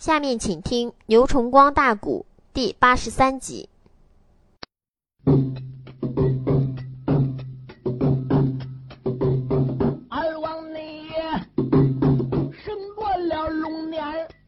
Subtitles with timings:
[0.00, 3.68] 下面请听牛崇光大鼓第八十三集。
[10.08, 11.06] 二王内
[12.64, 14.02] 伸过了龙脸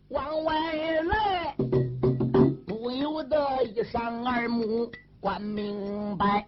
[0.08, 0.54] 往外
[1.02, 1.54] 来，
[2.66, 4.90] 不由得一扇二目
[5.20, 6.46] 观明白，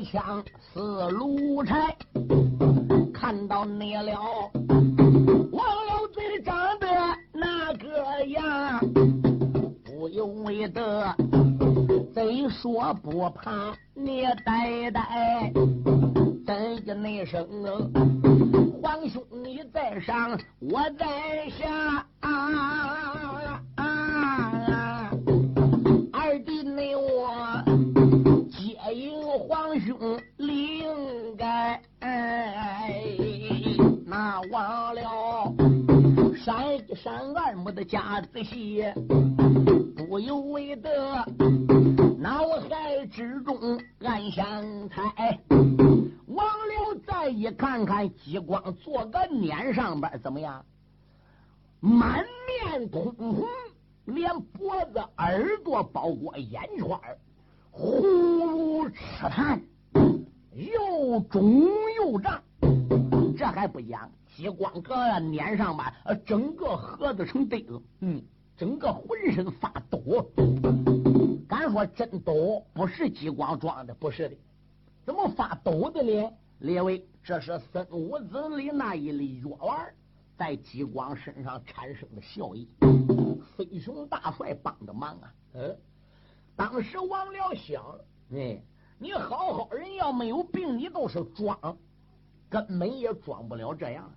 [0.00, 1.94] 刀枪似炉柴，
[3.12, 4.18] 看到你了。
[5.52, 6.86] 王老贼长得
[7.34, 8.80] 那个样，
[9.84, 11.14] 不用为的
[12.14, 15.52] 贼说不怕你呆呆，
[16.46, 17.46] 等一那声
[18.82, 20.30] 皇兄你在上，
[20.60, 22.06] 我在下。
[22.20, 22.30] 啊
[23.76, 25.10] 啊
[26.12, 27.62] 二弟你我
[28.50, 31.78] 接应皇兄理应该。
[34.06, 35.54] 那忘了
[36.42, 38.82] 闪一闪二目的夹子戏，
[40.08, 41.22] 不由为得
[42.18, 45.38] 脑海之中暗想猜。
[46.28, 50.64] 忘了再一看看激光坐个脸上边怎么样？
[51.78, 53.46] 满面通红，
[54.14, 56.88] 连脖子、耳朵，包括眼圈，
[57.70, 58.98] 呼如赤
[59.30, 59.60] 炭，
[60.54, 61.66] 又肿
[61.96, 62.42] 又胀。
[63.38, 65.94] 这还不讲，激光搁脸上吧，
[66.26, 68.22] 整个盒子成堆子，嗯，
[68.56, 70.30] 整个浑身发抖。
[71.48, 74.36] 敢说真抖，不是激光装的，不是的，
[75.04, 76.30] 怎么发抖的呢？
[76.58, 79.94] 列位，这是孙武子里那一粒药丸
[80.36, 82.68] 在激光身上产生的效益。
[83.40, 85.34] 飞熊大帅帮的忙啊！
[85.54, 85.76] 嗯，
[86.56, 88.62] 当时王辽想了，哎，
[88.98, 91.76] 你好好人要没有病，你都是装。
[92.48, 94.12] 根本也装不了这样，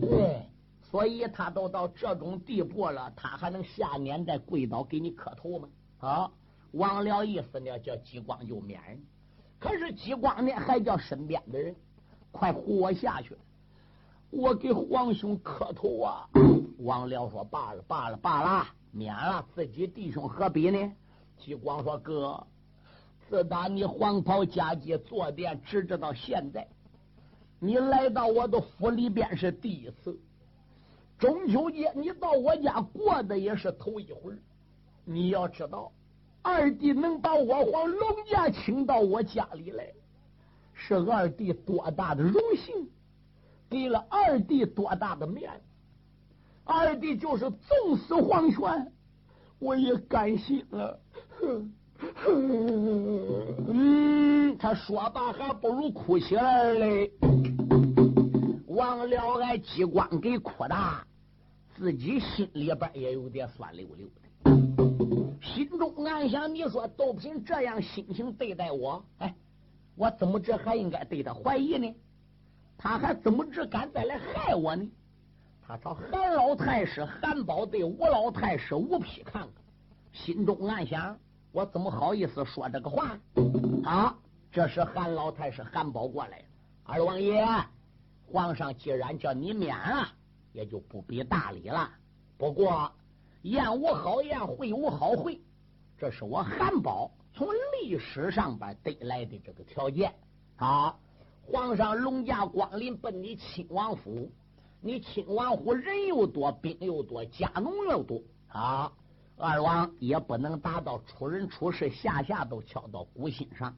[0.00, 0.42] 对，
[0.90, 5.68] 所以他都到这种地步了，他还能下年再跪倒给你磕头吗？
[5.98, 6.30] 啊，
[6.72, 9.00] 王辽意思呢，叫激光就免人，
[9.60, 11.74] 可是激光呢，还叫身边的人。
[12.30, 13.36] 快护我下去，
[14.30, 16.28] 我给皇兄磕头啊！
[16.78, 20.92] 王辽说：“罢了，罢了，罢了，免了，自己弟兄何必呢？”
[21.38, 22.46] 激光说：“哥，
[23.28, 26.68] 自打你黄袍加阶坐殿，直至到现在。”
[27.60, 30.16] 你来到我的府里边是第一次，
[31.18, 34.32] 中秋节你到我家过的也是头一回。
[35.04, 35.90] 你要知道，
[36.42, 39.92] 二弟能把我皇龙家请到我家里来，
[40.72, 42.88] 是二弟多大的荣幸，
[43.68, 45.60] 给了二弟多大的面子。
[46.64, 48.92] 二弟就是纵死黄泉，
[49.58, 51.00] 我也甘心了。
[53.66, 57.10] 嗯，他说罢还不如哭起来嘞。
[58.66, 60.76] 忘了俺激光给哭的，
[61.76, 64.20] 自己心里边也有点酸溜溜的，
[65.42, 69.34] 心中暗想：你说都凭这样心情对待我，哎，
[69.96, 71.92] 我怎么着还应该对他怀疑呢？
[72.78, 74.88] 他还怎么着敢再来害我呢？
[75.66, 79.50] 他朝韩老太师韩宝对吴老太师吴丕看看，
[80.12, 81.18] 心中暗想：
[81.52, 83.18] 我怎么好意思说这个话？
[83.84, 84.16] 啊！
[84.50, 86.42] 这时韩老太师韩宝过来，
[86.84, 87.44] 二王爷。
[88.30, 90.08] 皇上既然叫你免了，
[90.52, 91.90] 也就不必大礼了。
[92.38, 92.90] 不过
[93.42, 95.40] 宴无好宴，会无好会，
[95.98, 97.48] 这是我韩宝从
[97.82, 100.14] 历史上边得来的这个条件
[100.56, 100.94] 啊。
[101.50, 104.30] 皇上龙驾光临，奔你亲王府，
[104.82, 108.92] 你亲王府人又多，兵又多，家农又多啊。
[109.38, 113.74] 二王也不能达到出人出事，下下都敲到鼓心上，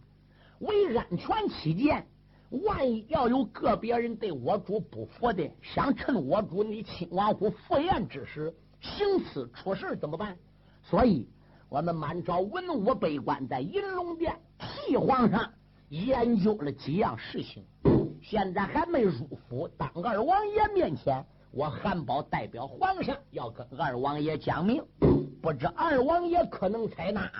[0.58, 2.04] 为安全起见。
[2.64, 10.36] 万一要有个别人对我主不服的，想趁我主你亲王府赴宴之时行刺出事怎么办？
[10.82, 11.28] 所以，
[11.68, 15.52] 我们满朝文武百官在银龙殿替皇上
[15.90, 17.64] 研究了几样事情，
[18.22, 19.68] 现在还没入府。
[19.76, 24.82] 当二王爷面前，我韩宝代表皇上要跟二王爷讲明，
[25.42, 27.30] 不知二王爷可能采纳？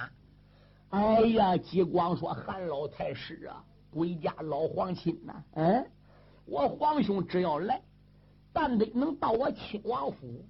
[0.91, 3.65] 哎呀，吉光说韩老太师啊。
[3.93, 5.91] 归家老皇亲呐，嗯，
[6.45, 7.83] 我皇兄只要来，
[8.53, 10.45] 但得能到我亲王府，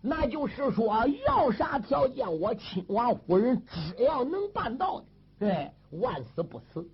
[0.00, 5.06] 那就是说要啥条件，我亲王夫人只要能办到的，
[5.38, 5.70] 对，
[6.00, 6.88] 万死不辞。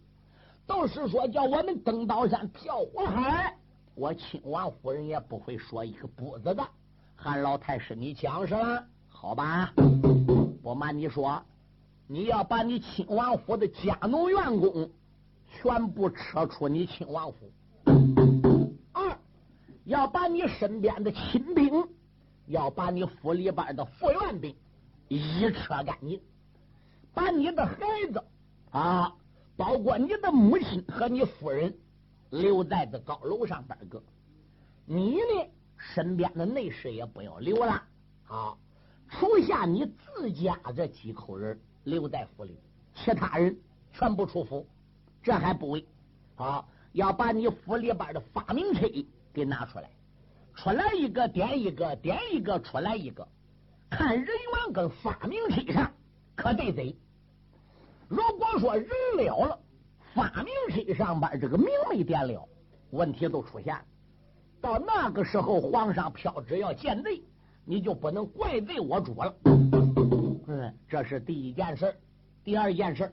[0.68, 3.56] 都是说叫我们登刀山跳火海，
[3.94, 6.62] 我亲王夫人也不会说一个不字的。
[7.16, 8.84] 韩老太师，你讲是吧？
[9.08, 9.72] 好吧，
[10.62, 11.42] 不瞒你说，
[12.06, 14.90] 你要把你亲王府的家奴员工
[15.50, 17.50] 全部撤出你亲王府；
[18.92, 19.18] 二，
[19.84, 21.88] 要把你身边的亲兵，
[22.46, 24.54] 要把你府里边的副院兵
[25.08, 26.20] 一撤干净，
[27.14, 27.76] 把你的孩
[28.12, 28.22] 子
[28.70, 29.14] 啊，
[29.58, 31.76] 包括你的母亲和你夫人
[32.30, 34.02] 留在这高楼上边个。
[34.86, 37.82] 你呢，身边的内侍也不要留了
[38.26, 38.56] 啊，
[39.10, 41.60] 除下你自家这几口人。
[41.84, 42.58] 留在府里，
[42.94, 43.56] 其他人
[43.94, 44.66] 全部出府，
[45.22, 45.86] 这还不为
[46.36, 46.62] 啊！
[46.92, 48.86] 要把你府里边的发明车
[49.32, 49.88] 给拿出来，
[50.54, 53.26] 出来一个点一个，点一个出来一个，
[53.88, 55.90] 看人员跟发明车上
[56.36, 56.94] 可对贼。
[58.08, 59.58] 如果说人了了，
[60.14, 62.48] 发明车上边这个名没点了，
[62.90, 63.82] 问题都出现了。
[64.60, 67.22] 到那个时候，皇上飘旨要见罪，
[67.64, 69.34] 你就不能怪罪我主了。
[70.46, 71.94] 嗯，这是第一件事
[72.42, 73.12] 第二件事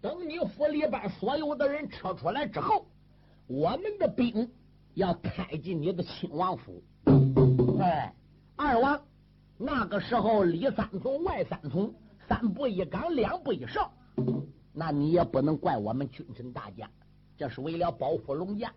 [0.00, 2.86] 等你府里边所有的人撤出来之后，
[3.46, 4.50] 我们的兵
[4.94, 6.82] 要开进你的亲王府。
[7.78, 8.14] 哎，
[8.56, 8.98] 二王，
[9.58, 11.94] 那个时候里三重外三重，
[12.26, 13.92] 三步一岗，两步一哨，
[14.72, 16.90] 那你也不能怪我们君臣大家，
[17.36, 18.72] 这是为了保护龙家。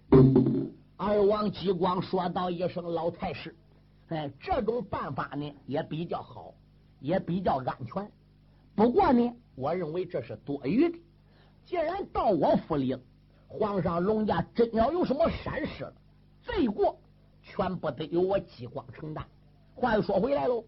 [0.96, 3.56] 二王激光说道一声：“老太师，
[4.10, 6.54] 哎，这种办法呢也比较好。”
[7.00, 8.12] 也比较安全，
[8.74, 10.98] 不过呢，我认为这是多余的。
[11.64, 13.00] 既然到我府里了，
[13.48, 15.94] 皇上龙家真要有什么闪失了，
[16.42, 16.98] 罪过
[17.44, 19.24] 全部得由我激光承担。
[19.76, 20.64] 话又说回来喽，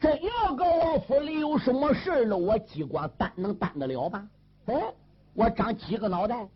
[0.00, 4.26] 真要搁我府里有什么事了，我激光担能担得了吗？
[4.64, 4.74] 哎，
[5.34, 6.48] 我长几个脑袋，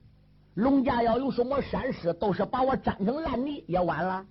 [0.54, 4.26] 龙家要有什么闪失，都是把我粘成烂泥也完了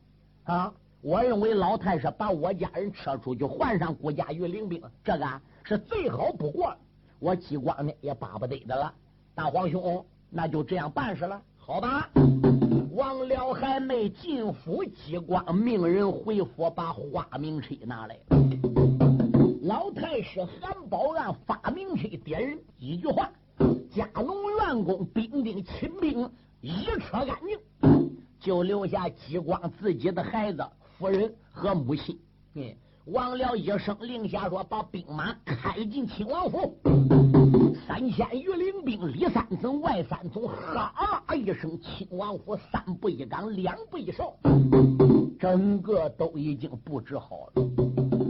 [0.45, 0.73] 啊。
[1.01, 6.73] 我认为老太师把我家人撤出去，换上顾家御林兵，这个是最好不过。
[7.19, 8.91] 我激光呢也巴不得的了。
[9.35, 12.09] 大皇兄，那就这样办事了，好吧？
[12.95, 18.17] 王僚还没进府，激光命人回府把花名册拿来。
[19.73, 23.27] 老太师韩宝按发明车点人，一句话，
[23.89, 26.29] 家农员工兵丁亲兵
[26.61, 30.63] 一车干净，就留下激光自己的孩子。
[30.99, 32.15] 夫人和母亲，
[32.53, 32.71] 嗯，
[33.05, 36.77] 王辽一声令下说：“把兵马开进亲王府。”
[37.87, 44.35] 三千御林兵里三层外三层，哈一声，亲王府三步一岗，两步一哨，
[45.39, 47.63] 整个都已经布置好了。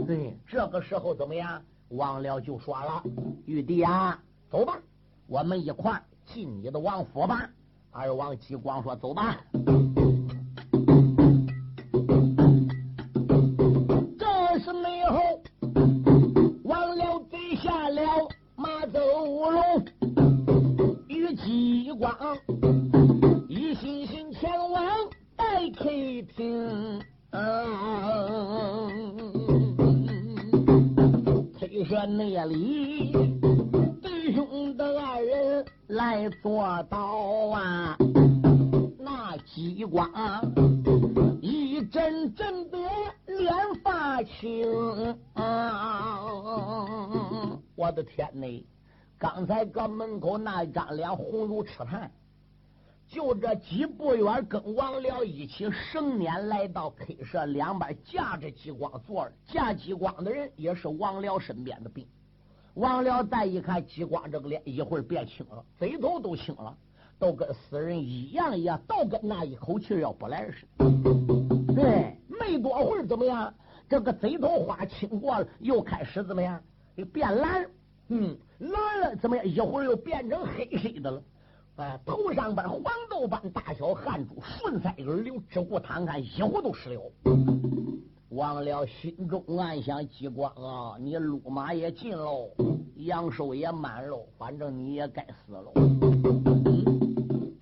[0.06, 1.62] 对，这个时候怎么样？
[1.88, 3.04] 王了就说了
[3.46, 4.20] ：“玉帝啊，
[4.50, 4.78] 走吧，
[5.26, 7.48] 我们一块进你的王府吧。”
[7.92, 9.38] 二王吉光说：“走吧。”
[36.04, 36.98] 来做到
[37.48, 37.96] 啊，
[38.98, 40.06] 那激光
[41.40, 42.78] 一阵阵的
[43.26, 43.50] 脸
[43.82, 46.20] 发青啊！
[47.74, 48.46] 我的天呐，
[49.16, 52.10] 刚才搁门口那张脸红如赤炭。
[53.08, 62.06] 就这几步远，跟王辽一起生年来到 K 社两边架着激光坐着，架激光的人也是王辽身边的兵。
[62.74, 66.76] 王辽再一看激光这个脸，一会儿变青了，嘴头都青了，
[67.20, 71.72] 都跟死人一样一样，都跟那一口气要不来似的。
[71.72, 73.54] 对，没多会儿怎么样？
[73.88, 76.60] 这个贼头花青过了，又开始怎么样？
[77.12, 77.64] 变蓝，
[78.08, 79.46] 嗯，蓝了怎么样？
[79.46, 81.22] 一会儿又变成黑色的了。
[81.76, 87.12] 啊，头上边黄豆般大小汗珠顺腮根流，直顾摊看，一会都湿了。
[88.34, 92.50] 王了心中暗想：激光啊，你路马也尽喽，
[92.96, 95.72] 阳寿也满喽，反正你也该死喽。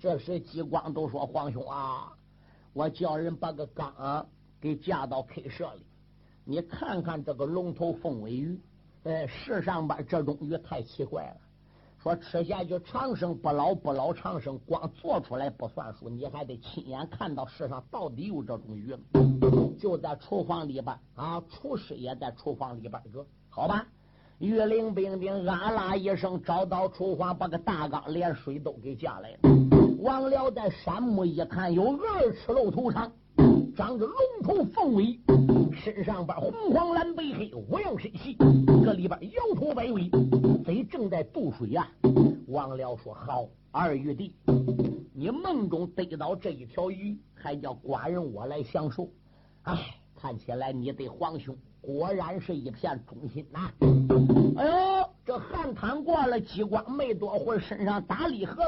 [0.01, 2.11] 这时激光都说：皇兄啊，
[2.73, 4.27] 我叫人把个缸
[4.59, 5.85] 给架到 K 社里，
[6.43, 8.59] 你看看这个龙头凤尾鱼，
[9.03, 11.37] 哎，世上边这种鱼太奇怪了。
[12.03, 18.93] 说吃下去长生不老不老长生，光做出来不算数，你还得亲眼看到世上到底有这种鱼。
[19.79, 23.87] 就在厨房里边啊，厨师也在厨房里边搁，好吧？
[24.39, 29.37] 玉林兵兵啊啦一声找到厨房，把个大缸连水都给架来了。
[29.99, 33.09] 王辽在山木一看，有二尺露头长，
[33.75, 35.19] 长着龙头凤尾，
[35.73, 38.37] 身上边红黄蓝白黑五样神气，
[38.83, 40.11] 这里边摇头摆尾，
[40.63, 41.89] 贼正在渡水呀。
[42.47, 44.35] 王辽说：“好，二玉帝，
[45.11, 49.09] 你梦中逮到这一条鱼，还叫寡人我来享受。
[49.63, 49.75] 哎，
[50.15, 53.71] 看起来你对皇兄果然是一片忠心呐。
[54.55, 58.63] 哎呦，这汗滩过了，几光没多会儿，身上打离合，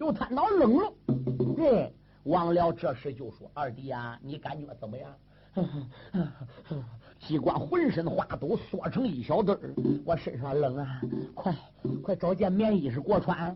[0.00, 0.92] 又瘫到冷了。
[1.54, 1.94] 对。”
[2.24, 5.10] 王辽这时就说：“二弟啊，你感觉怎么样？”
[7.20, 9.74] 机关浑身花都缩成一小堆儿，
[10.04, 11.00] 我身上冷啊！
[11.34, 11.54] 快
[12.02, 13.54] 快找件棉衣裳给我穿。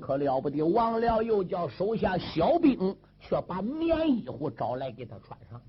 [0.00, 5.60] 可了不得，王辽又叫手下小兵，却把棉衣服找来给他穿上。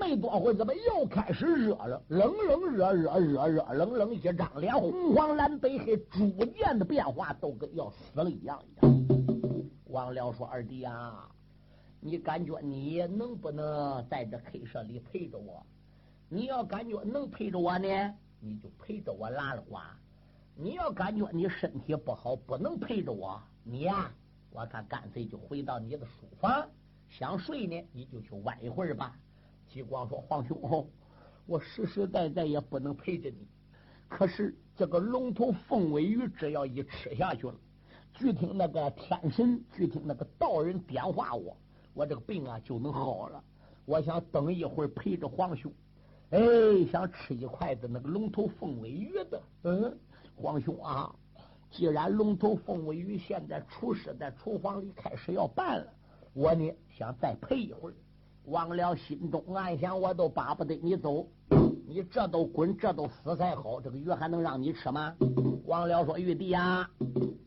[0.00, 2.02] 没多会，怎么又开始热了？
[2.08, 8.96] 冷冷热热热热冷冷，一张脸红黄蓝白黑，逐渐的变化，都跟要死了一样一样。
[9.84, 11.28] 王辽说：“二弟啊。”
[12.02, 15.64] 你感觉你能不能在这 K 社里陪着我？
[16.30, 19.82] 你要感觉能陪着我呢，你就陪着我拉了瓜；
[20.54, 24.10] 你要感觉你身体不好，不能陪着我，你呀，
[24.50, 26.66] 我看干脆就回到你的书房，
[27.08, 29.14] 想睡呢，你就去玩一会儿吧。
[29.68, 30.88] 吉光说：“皇兄，
[31.44, 33.46] 我实实在在也不能陪着你。
[34.08, 37.54] 可是这个龙头凤尾鱼，只要一吃下去了，
[38.14, 41.54] 据听那个天神，据听那个道人点化我。”
[41.94, 43.42] 我这个病啊就能好了。
[43.84, 45.72] 我想等一会儿陪着皇兄，
[46.30, 46.40] 哎，
[46.90, 49.42] 想吃一筷子那个龙头凤尾鱼的。
[49.62, 49.98] 嗯，
[50.36, 51.14] 皇兄啊，
[51.70, 55.92] 既然龙头凤尾鱼现在厨师在厨房里开始要办了，
[56.32, 57.94] 我呢想再陪一会儿。
[58.44, 61.26] 王了心中暗想，我都巴不得你走，
[61.86, 65.14] 你这都滚，这都死才好，这个鱼还能让你吃吗？
[65.66, 66.88] 王了说：“玉帝啊，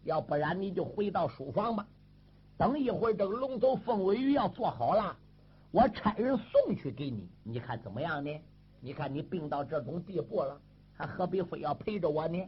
[0.03, 1.85] 要不然你就回到书房吧。”
[2.63, 5.13] 等一会儿，这个龙头凤尾鱼要做好了，
[5.71, 8.31] 我差人送去给你，你看怎么样呢？
[8.79, 10.57] 你看你病到这种地步了，
[10.93, 12.41] 还何必非要陪着我呢？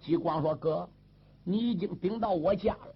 [0.00, 0.88] 激光说：“哥，
[1.44, 2.92] 你已经顶到我家了，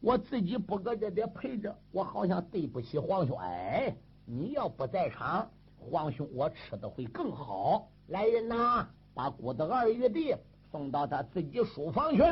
[0.00, 3.38] 我自己不搁这边陪着，我好像对不起皇兄。
[3.38, 5.48] 哎，你要不在场，
[5.78, 7.88] 皇兄我吃的会更好。
[8.08, 10.34] 来人呐，把古德二玉帝
[10.72, 12.24] 送到他自己书房去。”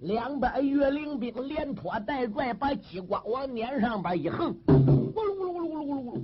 [0.00, 6.20] 两百岳灵兵连拖带拽，把激光往撵上边一横，噜噜噜噜噜噜，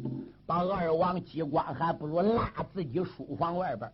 [0.47, 3.91] 把二王激光还不如拉自己书房外边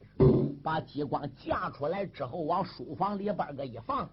[0.63, 4.07] 把激光架出来之后，往书房里边个一放。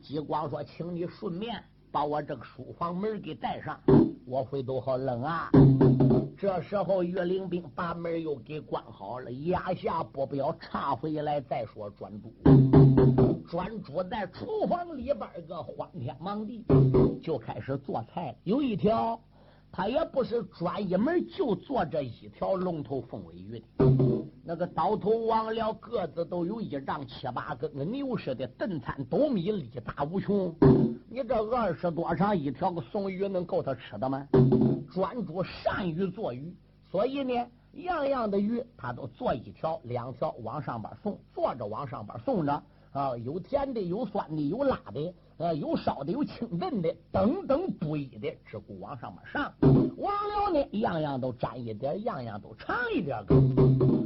[0.00, 1.60] 激光说：“请你顺便
[1.90, 3.80] 把我这个书房门给带上，
[4.24, 5.50] 我回头好冷啊。”
[6.38, 12.32] 这时候岳灵兵把门又给关好了，压下不表，插回来再说专注。
[13.48, 16.62] 专注在厨房里边个荒天忙地，
[17.22, 18.36] 就开始做菜。
[18.44, 19.18] 有一条，
[19.72, 23.64] 他也不是专一门就做这一条龙头凤尾鱼的。
[24.44, 30.54] 那个刀头王僚，个子都有一丈七八，跟个牛似的，炖餐斗米，力大无穷。
[31.08, 34.28] 你这二十多长一条个松鱼能够他吃的吗？
[34.92, 36.54] 专注善于做鱼，
[36.90, 42.62] 所以呢，样样的鱼他都做一条、两条往上边送，做着往上边送着。
[42.92, 49.52] 啊，有甜的，有酸的，有辣的，呃，有烧的，有清炖的，等等不一的，只顾往上面上。
[49.96, 53.18] 王辽呢，样样都沾一点，样样都尝一点。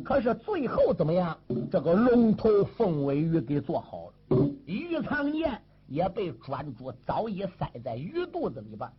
[0.05, 1.39] 可是最后怎么样？
[1.71, 4.37] 这个龙头凤尾鱼给做好了，
[4.67, 8.91] 鱼肠钿也被专诸早已塞在鱼肚子里边，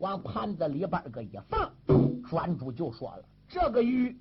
[0.00, 1.70] 往盘子里边个一放，
[2.28, 4.16] 专诸就说了：这个鱼，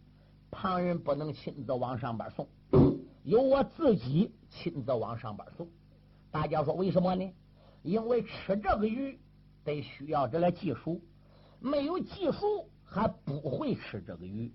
[0.52, 2.48] 旁人不能亲自往上边送。
[3.24, 5.68] 由我自己亲自往上边送，
[6.32, 7.34] 大家说为什么呢？
[7.84, 9.20] 因为吃这个鱼
[9.63, 11.01] 得需要这个技术，
[11.60, 14.51] 没有技术还不会吃这个鱼。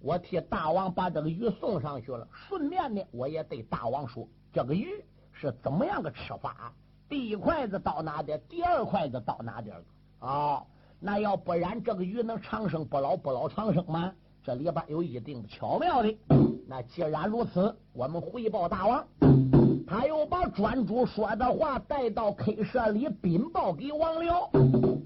[0.00, 4.86] 我替大王把这个鱼送上去了，顺便呢，我也对大王说这个鱼
[5.32, 6.74] 是怎么样个吃法。
[7.08, 9.76] 第一筷子到哪点，第二筷子到哪点
[10.18, 10.62] 啊？
[11.00, 14.12] 那要不然这个鱼能长生不老，不老长生吗？
[14.42, 16.14] 这里边有一定的巧妙的。
[16.66, 19.06] 那既然如此，我们回报大王。
[19.86, 24.50] 他又把专主说的话带到 K 社里禀报给王辽。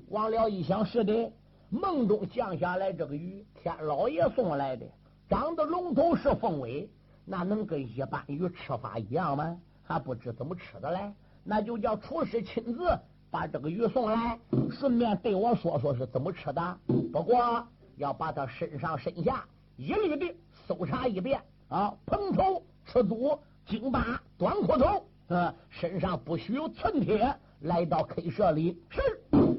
[0.08, 1.32] 王辽一想，是的，
[1.68, 4.86] 梦中降下来这个鱼，天老爷送来的，
[5.28, 6.88] 长得龙头是凤尾，
[7.24, 9.58] 那能跟一般鱼吃法一样吗？
[9.82, 11.12] 还不知怎么吃的嘞。
[11.42, 12.98] 那就叫厨师亲自
[13.30, 14.38] 把这个鱼送来，
[14.70, 16.78] 顺便对我说说是怎么吃的。
[17.12, 17.66] 不过
[17.96, 19.44] 要把他身上身下
[19.76, 20.34] 一律的。
[20.66, 27.34] 搜查一遍啊，蓬头赤足，金巴短裤头，啊，身上不许有寸铁。
[27.60, 29.00] 来到 K 社里，是，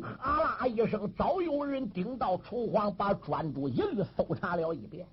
[0.02, 5.06] 哈啦一声，早有人顶到厨房，把专诸一律搜查了一遍。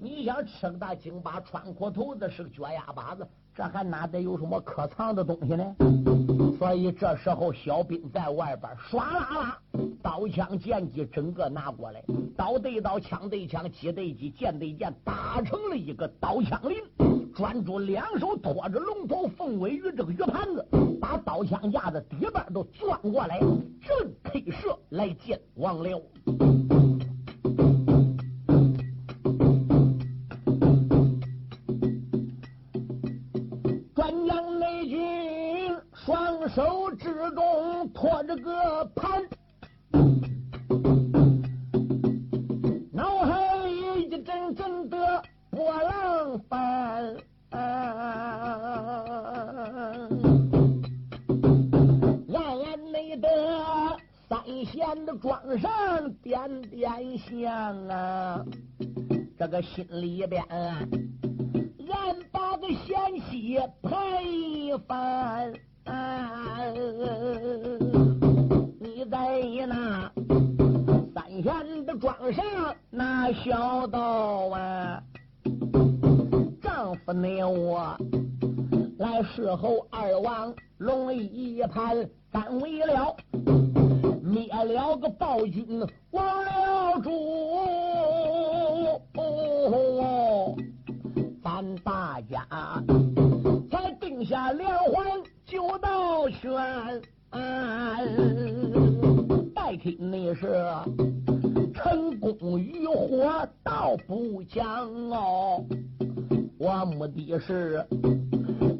[0.00, 5.76] 你想吃个大京巴穿裤头子，是个脚丫把子，这还哪得有什么可藏的东西呢？
[6.58, 9.58] 所以这时候小兵在外边唰啦啦，
[10.00, 12.02] 刀枪剑戟整个拿过来，
[12.36, 16.78] 刀对刀，枪对枪，戟对戟，剑对剑，打成了一个刀枪林。
[17.34, 20.66] 专诸两手托着龙头凤尾鱼这个鱼盘子，
[21.00, 26.00] 把刀枪架子底边都钻过来，正配射来见王辽。
[36.52, 38.84] 手之中托着个
[59.74, 60.88] 心里边暗
[62.32, 65.52] 把个弦息拍一番。
[68.80, 70.10] 你在那
[71.14, 72.44] 三弦的庄上
[72.90, 75.02] 那小道啊，
[76.60, 77.96] 丈夫你我
[78.98, 82.69] 来侍候二王龙一盘，单位
[96.20, 97.00] 就到选，
[99.54, 100.62] 代替你是
[101.72, 105.64] 成功与火倒不讲哦。
[106.58, 107.82] 我目的是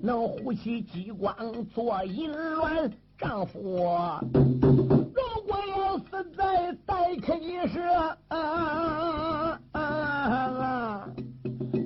[0.02, 1.35] 能呼吸机关
[1.75, 7.80] 做淫乱，丈夫如果要死在代替时，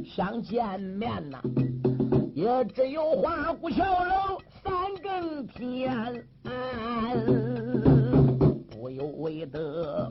[0.04, 1.40] 想见面呐，
[2.34, 4.40] 也只有花鼓桥楼。
[4.64, 6.24] 三更天，
[8.70, 10.08] 不由为得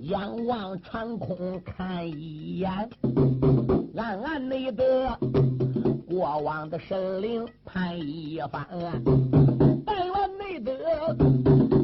[0.00, 2.90] 仰望长空看一眼，
[3.96, 5.16] 暗暗内得
[6.08, 8.66] 过往的神灵盼一番，
[9.86, 10.74] 但愿内得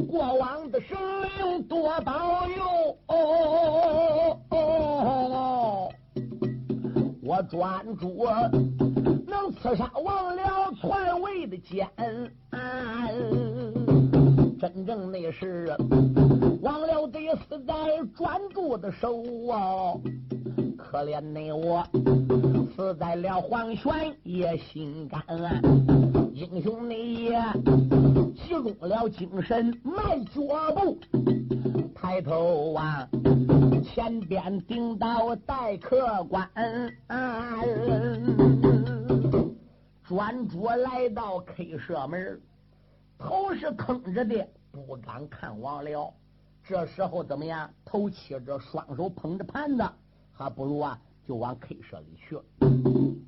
[0.09, 0.97] 过往的神
[1.39, 2.63] 灵多保佑。
[3.07, 3.15] 哦
[4.49, 5.89] 哦哦
[7.23, 8.25] 我专注
[9.51, 11.87] 刺杀王了篡位的奸，
[14.59, 15.75] 真正那是
[16.61, 17.73] 王了得死在
[18.15, 19.93] 专注的手啊！
[20.77, 21.83] 可怜那我
[22.75, 25.21] 死在了黄泉也心甘，
[26.33, 27.39] 英雄你也
[28.35, 30.41] 集中了精神迈脚
[30.75, 30.97] 步，
[31.93, 33.07] 抬头啊！
[33.83, 36.49] 前边顶到待客官，
[40.07, 42.39] 专主来到 K 社门，
[43.17, 46.13] 头是坑着的，不敢看王辽。
[46.63, 47.73] 这时候怎么样？
[47.83, 49.83] 头起着，双手捧着盘子，
[50.31, 52.43] 还不如啊，就往 K 社里去了。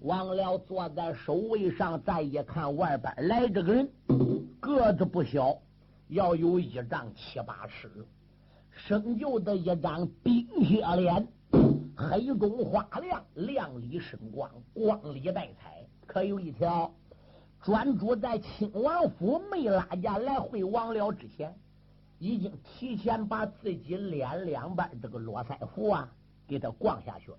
[0.01, 3.89] 王辽坐在守卫上，再一看外边来这个人，
[4.59, 5.57] 个子不小，
[6.09, 7.89] 要有一丈七八尺。
[8.69, 11.27] 生就的一张冰铁脸，
[11.95, 15.76] 黑中花亮，亮里生光，光里带彩。
[16.07, 16.91] 可有一条，
[17.61, 21.53] 专主在亲王府没拉架来会王了之前，
[22.17, 26.09] 已经提前把自己脸两边这个络腮胡啊
[26.47, 27.31] 给他逛下去，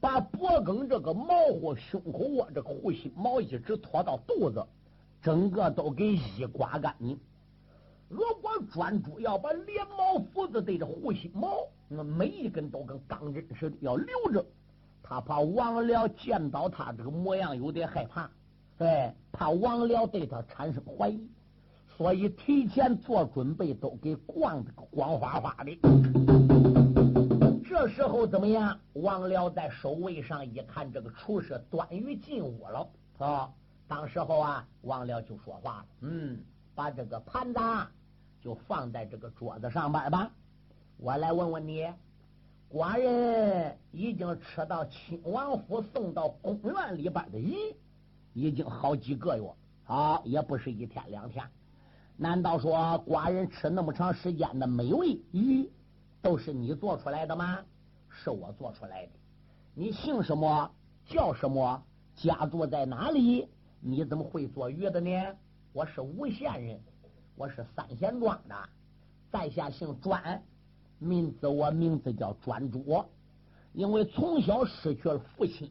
[0.00, 4.64] 把脖梗这个毛乎、胸口窝这个胡心毛一直拖到肚子，
[5.20, 7.18] 整个都给一刮干净。
[8.08, 14.44] 如果专诸要把连毛胡子对着胡须毛，那每一根都跟钢针似的要留着，
[15.10, 18.30] 他怕王辽见到他这个模样有点害怕，
[18.78, 21.28] 对，怕王辽对他产生怀疑，
[21.96, 25.76] 所以提前做准备，都给逛的光花花的。
[27.68, 28.78] 这时候怎么样？
[28.92, 33.50] 王辽在守卫上一看，这个厨师端鱼进屋了啊！
[33.88, 36.38] 当时候啊，王辽就说话了：“嗯，
[36.72, 37.58] 把这个盘子。”
[38.40, 40.30] 就放在这个桌子上边吧。
[40.98, 41.84] 我来问问你，
[42.72, 47.56] 寡人已经吃到亲王府送到宫院里边的鱼，
[48.32, 49.52] 已经好几个月，
[49.86, 51.44] 啊，也不是一天两天。
[52.16, 55.68] 难道说寡人吃那么长时间的美味鱼，
[56.22, 57.58] 都是你做出来的吗？
[58.08, 59.12] 是我做出来的。
[59.74, 60.70] 你姓什么？
[61.06, 61.82] 叫什么？
[62.14, 63.48] 家住在哪里？
[63.80, 65.10] 你怎么会做鱼的呢？
[65.72, 66.80] 我是吴县人。
[67.34, 68.54] 我是三贤庄的，
[69.32, 70.40] 在下姓专，
[71.00, 73.04] 名字我名字叫专主，
[73.72, 75.68] 因为从小失去了父亲，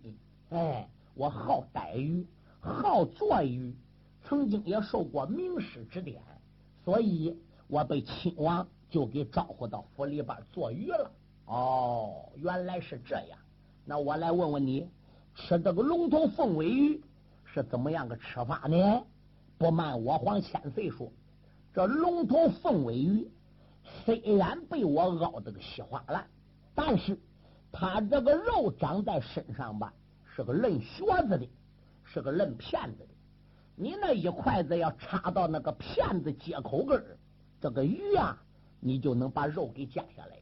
[0.50, 2.26] 哎，我好逮鱼，
[2.60, 3.74] 好做鱼，
[4.24, 6.20] 曾经也受过名师指点，
[6.84, 7.38] 所以
[7.68, 11.12] 我被亲王就给招呼到府里边做鱼了。
[11.46, 13.38] 哦，原来是这样。
[13.86, 14.90] 那我来问问你，
[15.36, 17.02] 吃这个龙头凤尾鱼
[17.46, 19.04] 是怎么样个吃法呢？
[19.60, 21.12] 不瞒我黄千岁说，
[21.74, 23.30] 这龙头凤尾鱼
[24.06, 26.26] 虽然被我熬得个稀花烂，
[26.74, 27.20] 但是
[27.72, 29.94] 他这个肉长在身上吧，
[30.36, 31.48] 是个嫩靴子的，
[32.04, 33.10] 是个嫩片子的。
[33.76, 37.18] 你那一筷子要插到那个片子接口根儿，
[37.62, 38.38] 这个鱼啊，
[38.80, 40.38] 你就能把肉给夹下来。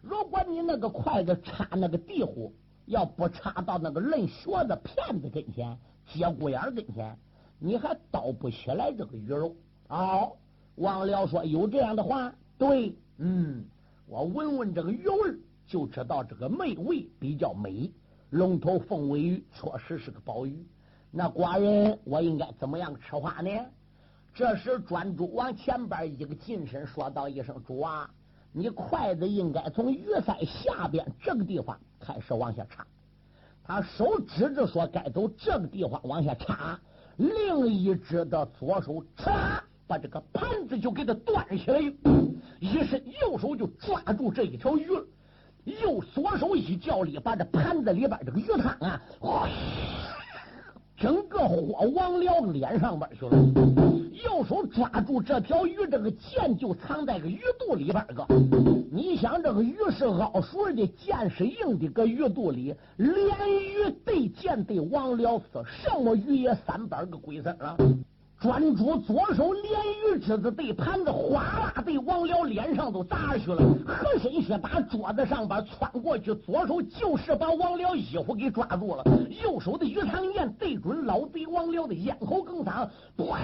[0.00, 2.54] 如果你那个筷子插那个地虎，
[2.86, 7.16] 要不插到那个嫩靴子片子跟前、节骨眼跟前，
[7.58, 9.54] 你还倒不起来这个鱼肉。
[9.88, 10.36] 哦，
[10.76, 13.64] 王辽说有这样的话，对，嗯，
[14.06, 15.34] 我闻闻这个鱼味
[15.66, 17.90] 就知道这个美味比较美。
[18.30, 20.64] 龙头凤尾鱼确实是个宝鱼。
[21.10, 23.50] 那寡人我应该怎么样吃法呢？
[24.32, 28.08] 这时专诸往前边一个近身说道一声：“主啊！”
[28.54, 32.86] 你筷子应该从鱼鳃下边这个地方开始往下插，
[33.64, 36.78] 他手指着说该走这个地方往下插，
[37.16, 41.80] 另一只的左手嚓把这个盘子就给他端起来，
[42.62, 44.86] 一伸右手就抓住这一条鱼，
[45.64, 49.02] 右左手一叫力把这盘子里边这个鱼汤啊，
[50.96, 53.36] 整个火往辽脸上边去了。
[54.24, 58.24] 右手抓住这条鱼，这个剑就藏在个鱼肚里边个。
[58.92, 63.16] 你想，这个鱼是熬熟的，剑是硬的，搁鱼肚里，连
[63.60, 67.76] 鱼对剑对王辽死，什么鱼也三百个鬼子啊！
[68.42, 69.64] 专主左手连
[70.16, 73.62] 鱼枝子对盘子，哗啦对王辽脸上都砸去了。
[73.86, 79.04] 和身血打桌子上边窜过去，左手就是把王辽衣服给抓住了，
[79.44, 83.38] 右手的鱼肠剑对准老贼王辽的咽喉梗嗓，哇！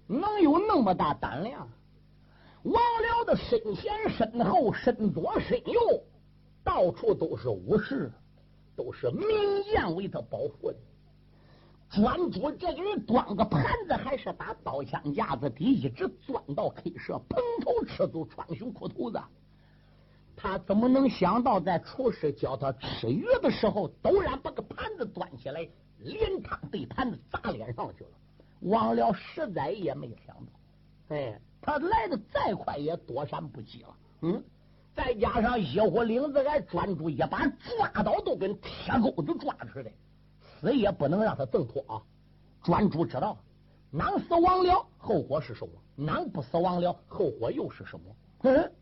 [0.07, 1.69] 能有那么大胆量？
[2.63, 6.03] 王辽的身前身后、身左身右，
[6.65, 8.11] 到处都是武士，
[8.75, 9.29] 都是名
[9.73, 10.77] 将为他保护的。
[11.91, 19.21] 专主这个人端个盘子，还是打刀枪架子底，一直钻到 K 社，蓬头赤足，穿胸裤头子。
[20.35, 28.11] 他怎么能想到，在厨师教他吃鱼的时候，陡然把个盘子端起来，连汤对盘子砸脸上去了？
[28.63, 30.53] 王辽实在也没想到，
[31.17, 33.97] 哎，他来的再快也躲闪不及了。
[34.23, 34.43] 嗯，
[34.95, 39.91] 再加上一伙领子还专注一把抓刀都跟铁钩子抓似的，
[40.61, 42.03] 死也不能让他挣脱啊！
[42.63, 43.37] 专注知道，
[43.91, 45.73] 囊死王辽后果是什么？
[45.97, 48.17] 囊不死王辽后果又是什么？
[48.43, 48.73] 嗯，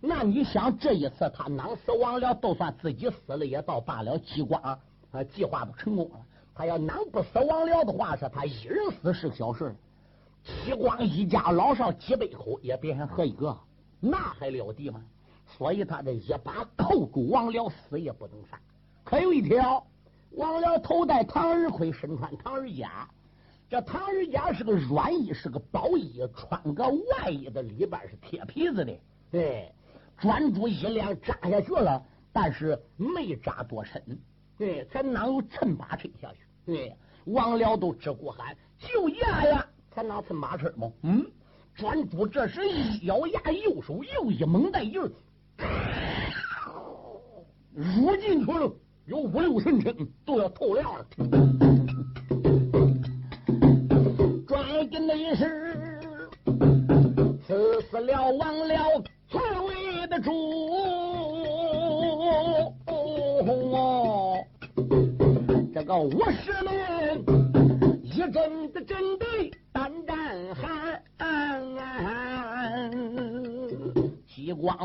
[0.00, 6.26] 那你想这一次他囊死王辽，就算自己死了也倒罢了，激光啊计划都成功了。
[6.60, 9.74] 他要囊不死王僚的话，是他一人死是小事，
[10.44, 13.58] 齐光一家老少几百口也别想喝一个，
[13.98, 15.02] 那还了得吗？
[15.56, 18.60] 所以他这一把扣住王僚，死也不能杀。
[19.04, 19.82] 可有一条，
[20.32, 23.08] 王僚头戴唐日盔，身穿唐日甲，
[23.70, 28.94] 这唐日甲是个软衣，是个薄衣，穿个外衣的里边是铁皮子的。
[29.30, 29.72] 对，
[30.18, 34.02] 专注一两扎下去了，但是没扎多深，
[34.58, 36.40] 对，才能有趁把沉下去。
[36.64, 36.94] 对，
[37.24, 41.26] 王辽都直呼喊：“就压呀，才拿寸马车吗？”嗯，
[41.74, 45.10] 专主这时一咬牙，右手又一猛带劲儿，
[47.74, 48.72] 入进去了，
[49.06, 51.06] 有五六寸深，都要透亮了。
[54.46, 56.00] 转的那是
[57.46, 60.30] 死死了王了村委的主。
[65.72, 66.49] 这个我是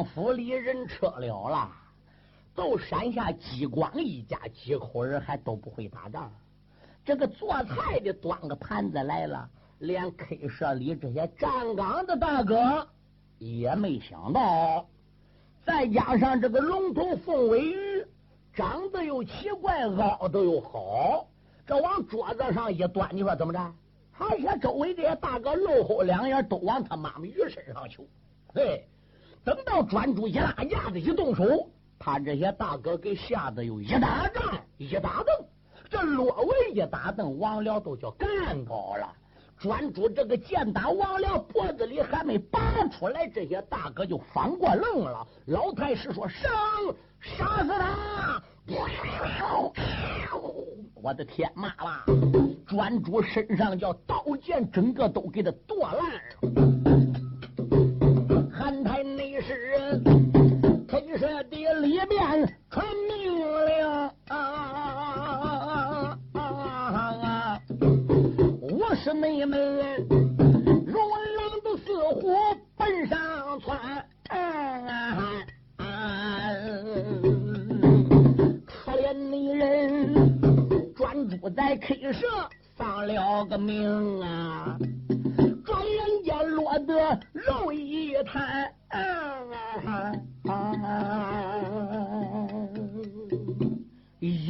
[0.04, 1.72] 府里人撤了了，
[2.54, 6.32] 都山下激光一家几口人还都不会打仗。
[7.06, 12.88] 这个做菜的端个盘子来了，连 K 社里这些站岗的大哥
[13.38, 14.86] 也没想到。
[15.66, 18.06] 再加上这个龙头凤尾鱼
[18.54, 21.28] 长得又奇怪，凹的又好，
[21.66, 23.74] 这往桌子上一端，你说怎么着？
[24.18, 28.02] 而且周围这些大哥露后两眼都往他妈妈鱼身上求。
[28.54, 28.88] 嘿，
[29.46, 35.28] 等到专主一拉架子一动手，他这些大哥给吓得又一打仗一打凳，
[35.88, 38.28] 这落位一打凳，王辽都叫干
[38.66, 39.08] 高了。
[39.58, 45.28] 专主这个剑打王辽脖子里还没拔出来，这些大哥就翻过愣了。
[45.46, 46.52] 老太师说：“上，
[47.22, 48.42] 杀死他！”
[50.96, 52.04] 我的天妈啦！
[52.66, 56.20] 专主身上叫刀剑，整个都给他剁烂了。
[62.26, 63.86] 里边传命令
[64.30, 64.32] 啊！
[68.72, 69.58] 我是妹妹，
[70.88, 70.98] 如
[71.38, 72.36] 狼的似虎
[72.76, 73.78] 奔上窜。
[78.66, 82.28] 可怜女人，专注在 K 社
[82.76, 84.78] 丧了个命啊！
[85.64, 88.74] 转眼间落得肉一滩，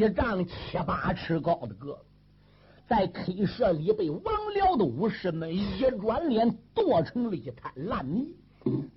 [0.10, 2.00] 丈七八尺高的个子，
[2.88, 8.36] 在 K 社里被王僚的武士们一转脸剁成了一滩烂泥，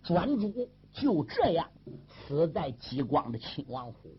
[0.02, 1.66] 专主就这样
[2.08, 4.16] 死在激光的亲王府。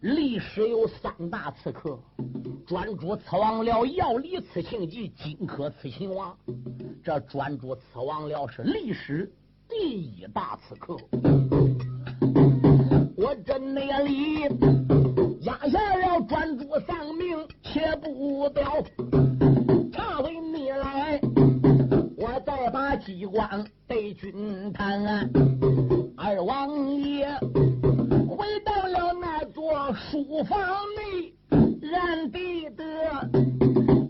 [0.00, 1.98] 历史有三大刺客：
[2.66, 6.36] 专主刺王僚、要离刺秦吉、荆轲刺秦王。
[7.02, 9.32] 这专主刺王僚是历史
[9.68, 10.96] 第一大刺客。
[13.16, 14.48] 我真内里
[15.70, 18.82] 下了专主丧命，且不表。
[19.92, 21.20] 查回你来，
[22.16, 25.30] 我再把机关对君谈。
[26.16, 27.28] 二王爷
[28.28, 30.58] 回到了那座书房
[30.96, 31.34] 内，
[31.92, 32.84] 暗地的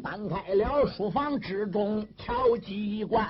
[0.02, 3.26] 搬开了书房之中调机关。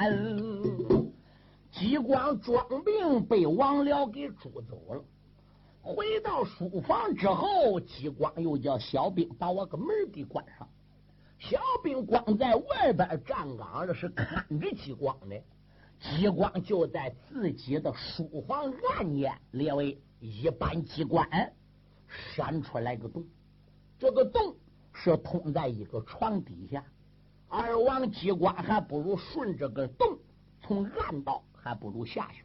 [1.71, 5.05] 机关装病被王辽给捉走了。
[5.87, 10.69] 回到书房之后，激光又叫小兵把我个门给关上。
[11.39, 15.41] 小兵光在外边站岗的是看着激光的，
[16.01, 21.29] 激光就在自己的书房暗间列为一般机关，
[22.09, 23.25] 闪出来个洞。
[23.97, 24.57] 这个洞
[24.93, 26.85] 是通在一个床底下。
[27.49, 30.19] 二王激光还不如顺着个洞
[30.63, 32.45] 从暗道，还不如下去。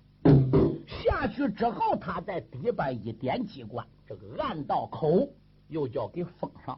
[1.00, 5.28] 下去之后，他在底边一点机关，这个暗道口
[5.70, 6.78] 又叫给封上。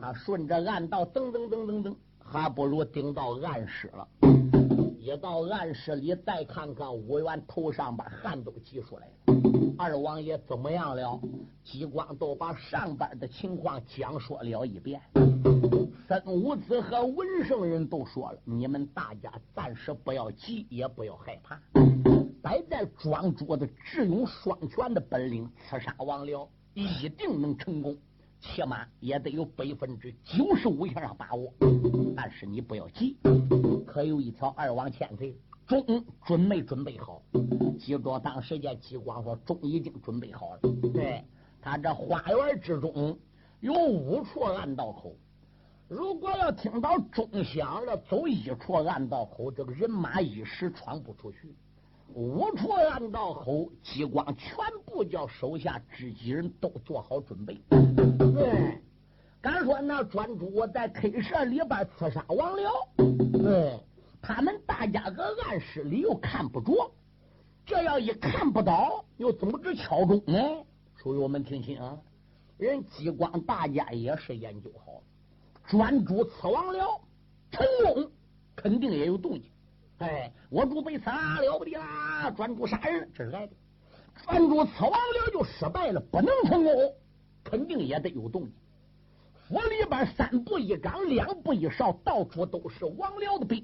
[0.00, 4.08] 他顺着暗道噔噔噔噔噔，还不如顶到暗室了。
[4.98, 9.12] 一到暗室里，再看看五元头上边汗都挤出来了。
[9.78, 11.20] 二王爷怎么样了？
[11.64, 15.00] 激光都把上边的情况讲说了一遍。
[16.06, 21.60] 孙武子和文圣人都说了，你们大家暂时不要急，也不要害怕。
[22.42, 27.96] 摆在庄主的智勇双全的本领，刺杀王辽一定能成功，
[28.40, 31.52] 起码也得有百分之九十五以上把握。
[32.16, 33.16] 但是你不要急，
[33.86, 37.22] 可有一条二王欠贼，钟准没准备好？
[37.78, 40.60] 记住，当时间激光说钟已经准备好了。
[40.92, 41.24] 对
[41.60, 43.18] 他这花园之中
[43.60, 45.16] 有五处暗道口，
[45.88, 51.56] 如果要听到钟响了，走一处暗道口，这个人马一时闯不出去。
[52.14, 57.56] 五处暗道口，激光全部叫手下知己人都做好准备。
[58.18, 58.82] 对，
[59.40, 62.72] 敢说那专主我在 K 社里边刺杀王辽，
[63.32, 63.78] 对，
[64.20, 66.90] 他们大家搁暗室里又看不着，
[67.64, 70.38] 这要一看不到，又怎么知敲钟呢？
[70.96, 71.96] 所以我们听清啊，
[72.56, 75.00] 人激光大家也是研究好，
[75.68, 77.00] 专主刺王辽
[77.52, 78.10] 成功，
[78.56, 79.44] 肯定也有动静。
[79.98, 82.30] 哎，我主被刺了不得啦！
[82.30, 83.52] 专注杀人，这是来的。
[84.24, 86.94] 专注刺王辽就失败了，不能成功，
[87.42, 88.52] 肯定也得有动静。
[89.48, 93.62] 府里边三步一岗，两步一哨，到处都是王辽的兵。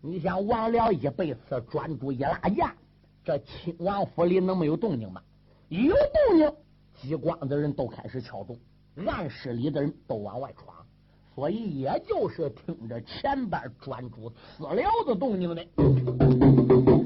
[0.00, 2.74] 你你想王辽一被刺，专注一拉架，
[3.22, 5.22] 这亲王府里能没有动静吗？
[5.68, 6.52] 有动静，
[6.94, 8.58] 激光的人都开始敲钟，
[9.06, 10.79] 暗室里的人都往外闯，
[11.34, 15.64] 所以也就是听着前边专注私聊的动静的。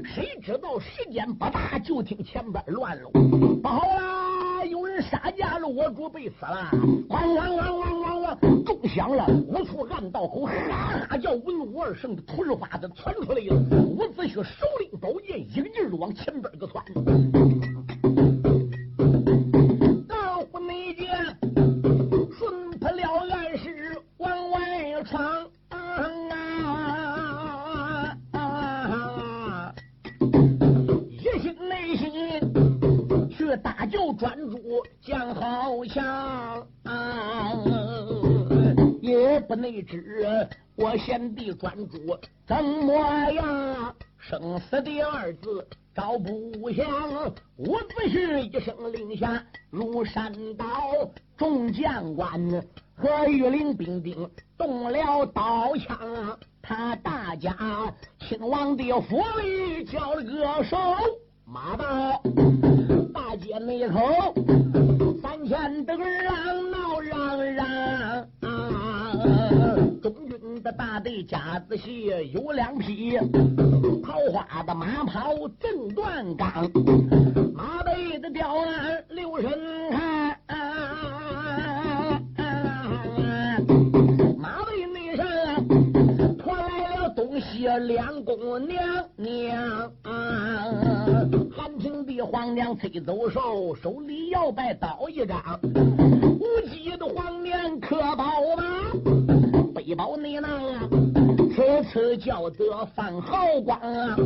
[0.03, 4.65] 谁知道时间不大，就听前边乱了，不好啦！
[4.65, 6.69] 有人杀价了，我主被死了！
[7.07, 10.53] 咣咣咣咣咣咣，钟响了，五处暗道口，哈
[11.07, 13.55] 哈叫文武二圣的土日花子窜出来了。
[13.85, 16.83] 伍子胥手拎宝剑，一个劲儿往前边个窜。
[44.85, 46.85] 第二字招不响。
[47.57, 50.65] 伍子胥一声令下，如山倒，
[51.35, 52.39] 众将官
[52.95, 55.97] 和御林兵丁动了刀枪。
[56.61, 57.57] 他大家
[58.19, 60.77] 亲王的府里交了个手，
[61.45, 62.21] 马到
[63.11, 64.33] 大街那头，
[65.19, 67.65] 三千的个嚷闹嚷嚷。
[68.41, 69.11] 啊
[70.65, 73.15] 的大队夹子戏有两匹，
[74.03, 76.67] 桃花的马跑正断钢，
[77.53, 79.51] 马背的吊鞍留神
[79.91, 80.35] 看。
[87.87, 88.79] 两姑娘
[89.17, 89.91] 娘，
[91.51, 95.59] 汉廷的皇娘催走手，手里摇摆刀一张。
[95.63, 98.25] 无忌的皇娘可宝
[98.55, 98.63] 马，
[99.85, 100.49] 一包内囊，
[101.53, 104.17] 此次叫得放豪光啊。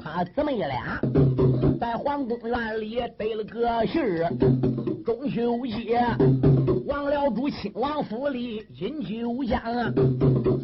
[0.00, 1.00] 他姊妹俩
[1.80, 4.30] 在皇宫院里得了个信儿，
[5.04, 6.00] 中秋节
[6.86, 9.92] 王了主亲王府里饮酒香，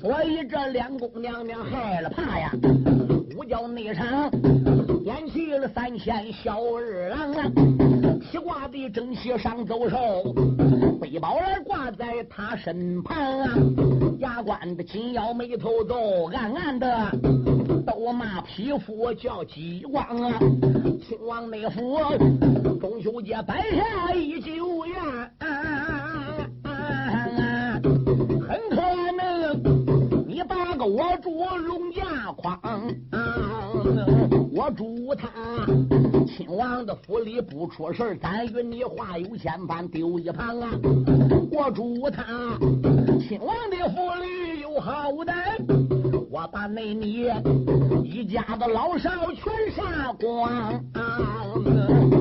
[0.00, 2.52] 所以这两宫娘娘害了怕呀。
[3.36, 4.06] 五角内城
[5.08, 7.50] 点起了三千小二郎啊，
[8.20, 9.96] 披挂的整齐上走手，
[11.00, 13.48] 背包儿挂在他身旁啊，
[14.18, 17.10] 牙关的紧咬眉头皱，暗暗的
[17.86, 20.38] 都骂匹夫叫激光啊。
[21.00, 21.98] 亲王内府
[22.78, 24.94] 中秋节摆下一酒宴，
[28.46, 28.76] 很可
[29.16, 31.30] 能你把个我主
[31.66, 32.02] 龙家
[32.36, 32.94] 诓。
[34.68, 35.26] 我祝他
[36.26, 40.68] 亲王的府里不出事咱与你话有千般丢一旁啊！
[41.50, 42.22] 我祝他
[43.18, 45.97] 亲王的府里有好歹，
[46.40, 47.26] 我把那你
[48.04, 50.80] 一家子老少全杀光。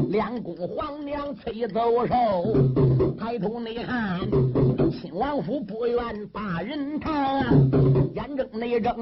[0.10, 2.16] 两宫皇娘催走手，
[3.20, 4.20] 抬头内看，
[4.90, 7.46] 亲王府不愿把人谈，
[8.16, 8.96] 眼睁内睁，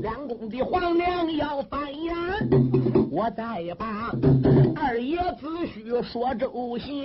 [0.00, 2.14] 两宫的皇娘要翻眼。
[3.10, 4.14] 我再把
[4.74, 6.96] 二爷子婿说周详，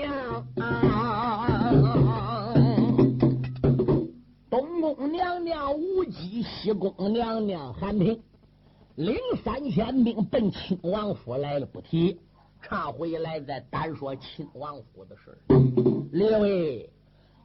[4.58, 8.20] 东宫娘娘无忌，西宫娘娘韩平，
[8.96, 12.20] 领三千兵奔亲王府来了，不提。
[12.60, 15.38] 查回来再单说亲王府的事
[16.12, 16.90] 列位，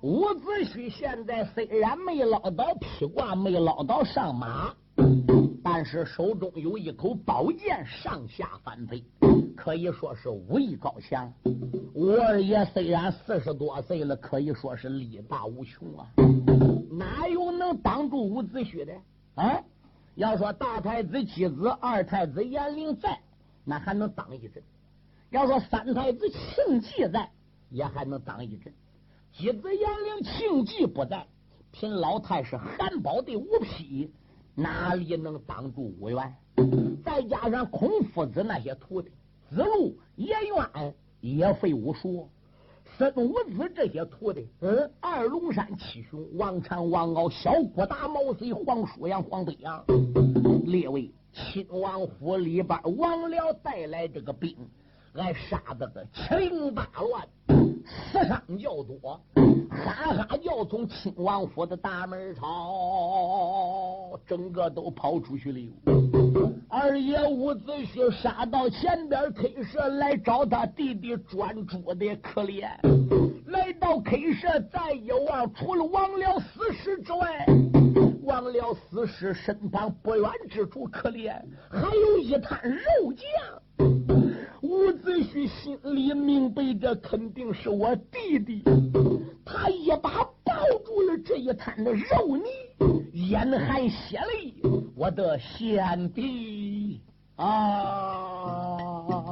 [0.00, 4.74] 伍子胥现在虽然没捞到披挂，没捞到上马。
[5.62, 9.04] 但是手中有一口宝剑，上下翻飞，
[9.54, 11.30] 可以说是武艺高强。
[11.92, 16.08] 我二爷虽然四十多岁了，可以说是力大无穷啊！
[16.92, 18.92] 哪有能挡住伍子胥的？
[19.34, 19.64] 啊！
[20.14, 23.18] 要说大太子姬子、二太子严陵在，
[23.64, 24.62] 那还能挡一阵；
[25.30, 27.30] 要说三太子庆忌在，
[27.70, 28.70] 也还能挡一阵。
[29.32, 31.26] 姬子、严陵、庆忌不在，
[31.70, 34.12] 凭老太师韩宝的五匹。
[34.54, 36.36] 哪里能挡住五元？
[37.02, 39.10] 再加上孔夫子那些徒弟，
[39.48, 42.28] 子路、颜渊、也废无数，
[42.98, 49.82] 孙武子这些徒弟，嗯，二龙山七雄，王禅、王敖、小郭打、毛贼、黄叔阳、黄飞扬，
[50.66, 54.54] 列位亲王府里边，王僚带来这个兵，
[55.14, 57.26] 来杀的个七零八乱，
[58.52, 59.20] 死伤较多。
[59.70, 65.60] 哈哈叫从亲王府的大门朝，整个都跑出去了。
[66.68, 72.68] 二爷伍子胥杀到前边，K 社来找他弟弟专诸的可怜。
[73.46, 77.46] 来到 K 社，再一望，除了王辽死尸之外，
[78.24, 81.34] 忘了死尸身旁不远之处，可怜
[81.70, 84.11] 还有一滩肉酱。
[84.72, 88.64] 伍子胥心里明白，这肯定是我弟弟。
[89.44, 92.44] 他一把抱住了这一摊的肉泥，
[93.12, 94.54] 眼含血泪，
[94.96, 97.02] 我的贤弟
[97.36, 99.31] 啊！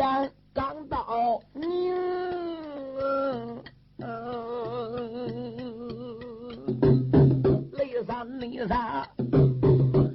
[0.00, 1.92] 好像刚到宁，
[7.72, 9.08] 泪洒泪洒，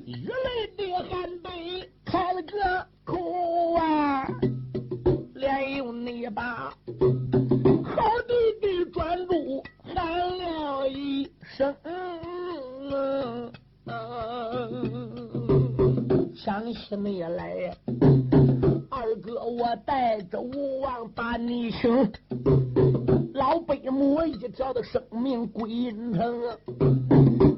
[0.05, 4.25] 雨泪的汗杯开了个口啊，
[5.35, 6.73] 连用那把
[7.83, 11.75] 好弟弟专注喊了一声，
[16.33, 17.77] 想起你来。
[19.15, 22.11] 哥，我带着吴王把你寻，
[23.33, 26.41] 老北母一条的生命归阴城，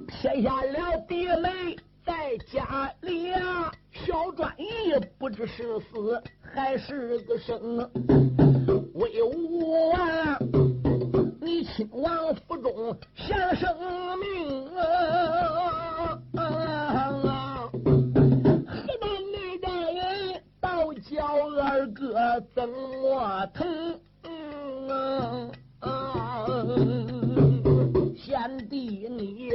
[0.08, 1.76] 撇下了弟妹
[2.06, 7.78] 在家里啊，小专一不知是死还是个生，
[8.93, 10.38] 为吴王
[11.41, 13.76] 你亲王府中献生
[14.20, 15.64] 命啊！
[22.66, 23.99] 哥怎么疼？
[28.18, 29.51] 贤弟你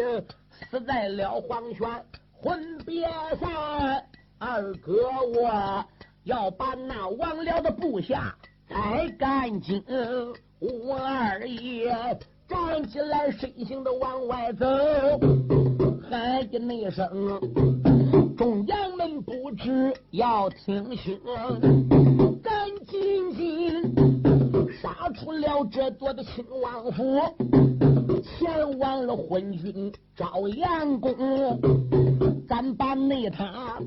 [0.70, 1.88] 死在了黄泉，
[2.32, 3.08] 魂别
[3.40, 4.04] 散。
[4.38, 4.92] 二哥
[5.34, 5.84] 我
[6.24, 8.34] 要把那王僚的部下
[8.68, 9.82] 摘干净。
[10.60, 11.92] 我二爷
[12.48, 14.66] 站起来，身形的往外走，
[16.08, 17.89] 喊的那声。
[18.40, 21.20] 众将们不知要听信，
[22.42, 22.50] 赶
[22.86, 23.94] 紧紧
[24.80, 27.20] 杀出了这座的秦王府，
[28.24, 31.14] 前往了昏君朝阳宫，
[32.48, 33.78] 咱把那他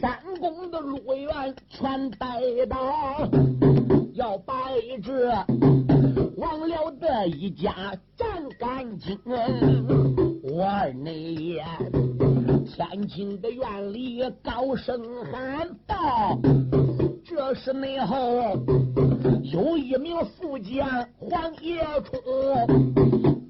[0.00, 2.40] 三宫的路员全带
[2.70, 3.28] 到，
[4.14, 4.54] 要把
[5.02, 5.30] 这
[6.38, 8.26] 王辽的一家斩
[8.58, 9.18] 干净。
[10.42, 11.62] 我二内爷。
[12.64, 14.98] 天津的院里高声
[15.30, 16.38] 喊道
[17.22, 18.16] ：“这是内后
[19.42, 22.18] 有一名副将黄叶冲，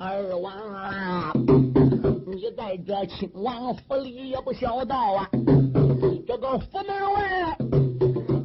[0.01, 0.53] 二王，
[2.41, 5.29] 你在这亲王府里也不小道啊！
[6.27, 7.55] 这个府门外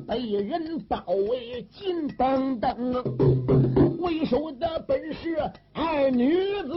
[0.05, 2.93] 被人包围，紧登登，
[3.99, 5.37] 为首的本是
[5.71, 6.73] 二女子。”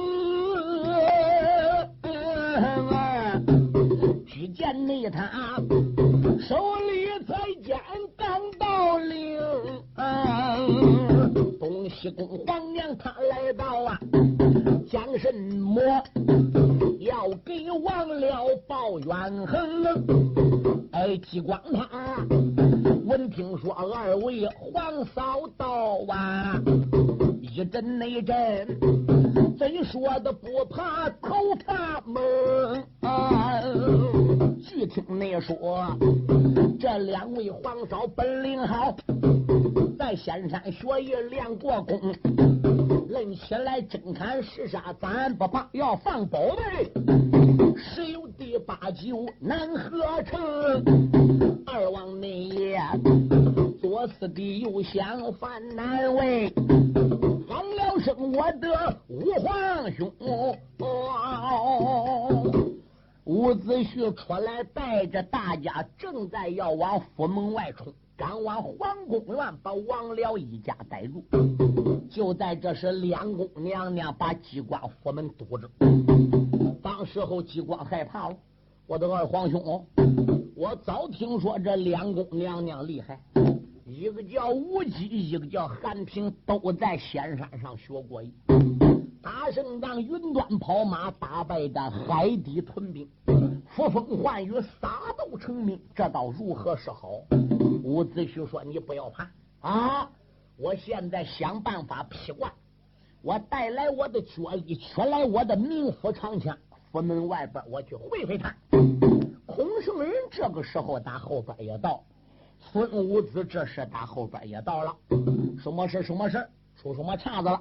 [4.25, 5.57] 只见那他
[6.39, 7.77] 手里才剑
[8.17, 9.41] 刚到领，
[11.59, 13.99] 东西宫皇娘她来到啊，
[14.91, 15.83] 讲什么
[17.01, 19.85] 要给王了报冤恨？
[20.93, 22.27] 哎，激光他
[23.05, 26.59] 闻听说二位皇嫂到啊，
[27.43, 28.67] 一阵内阵，
[29.59, 31.35] 怎说的不怕头
[31.67, 32.83] 发蒙？
[34.63, 35.85] 据听你说，
[36.81, 38.97] 这两位皇嫂本领好，
[39.99, 42.01] 在仙山学艺练过功，
[43.09, 45.67] 论起来真砍实杀，咱不怕。
[45.73, 46.93] 要放宝贝，
[47.75, 50.39] 十有第八九难合成。
[51.67, 52.79] 二王内爷
[53.81, 56.53] 左思的右想犯难为，
[57.49, 60.13] 喊了声我的五皇兄。
[63.25, 67.87] 伍子胥出来，带着大家，正在要往府门外冲，
[68.19, 71.25] 赶往皇宫院，把王僚一家逮住。
[72.11, 75.71] 就在这时，两宫娘娘把激光府门堵着。
[76.83, 78.37] 当时候，激光害怕了。
[78.89, 79.87] 我的二皇兄，
[80.57, 83.21] 我早听说这两宫娘娘厉害，
[83.87, 88.35] 一个叫吴姬，一个叫韩平，都在仙山上学过艺。
[89.29, 93.07] 打胜仗，云端跑马，打败的海底屯兵，
[93.77, 97.11] 呼风唤雨，撒豆成名，这倒如何是好？
[97.85, 100.11] 伍子胥说：“你不要怕啊！
[100.57, 102.51] 我现在想办法劈挂，
[103.21, 106.57] 我带来我的脚力，取来我的明斧长枪，
[106.91, 108.57] 府门外边我去会会他。”
[109.45, 112.03] 孔圣人这个时候打后边也到，
[112.61, 114.97] 孙武子这时打后边也到了。
[115.63, 116.03] 什么事？
[116.03, 116.49] 什么事？
[116.81, 117.61] 出什么岔子了？